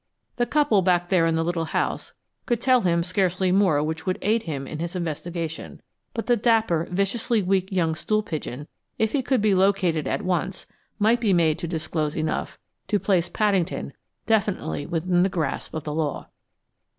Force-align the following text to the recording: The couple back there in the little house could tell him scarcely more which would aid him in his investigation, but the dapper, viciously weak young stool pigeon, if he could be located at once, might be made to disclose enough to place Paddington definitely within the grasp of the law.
The 0.37 0.47
couple 0.47 0.81
back 0.81 1.09
there 1.09 1.27
in 1.27 1.35
the 1.35 1.43
little 1.43 1.65
house 1.65 2.13
could 2.47 2.59
tell 2.59 2.81
him 2.81 3.03
scarcely 3.03 3.51
more 3.51 3.83
which 3.83 4.03
would 4.07 4.17
aid 4.23 4.41
him 4.41 4.65
in 4.65 4.79
his 4.79 4.95
investigation, 4.95 5.79
but 6.15 6.25
the 6.25 6.35
dapper, 6.35 6.87
viciously 6.89 7.43
weak 7.43 7.71
young 7.71 7.93
stool 7.93 8.23
pigeon, 8.23 8.67
if 8.97 9.11
he 9.11 9.21
could 9.21 9.43
be 9.43 9.53
located 9.53 10.07
at 10.07 10.23
once, 10.23 10.65
might 10.97 11.21
be 11.21 11.33
made 11.33 11.59
to 11.59 11.67
disclose 11.67 12.15
enough 12.15 12.57
to 12.87 12.97
place 12.97 13.29
Paddington 13.29 13.93
definitely 14.25 14.87
within 14.87 15.21
the 15.21 15.29
grasp 15.29 15.71
of 15.75 15.83
the 15.83 15.93
law. 15.93 16.29